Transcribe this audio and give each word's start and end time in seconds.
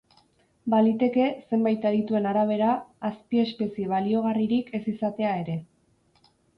Baliteke, 0.73 1.27
zenbait 1.51 1.85
adituen 1.91 2.29
arabera, 2.31 2.71
azpiespezie 3.13 3.93
baliogarririk 3.95 4.77
ez 4.81 4.85
izatea 4.97 5.41
ere. 5.47 5.63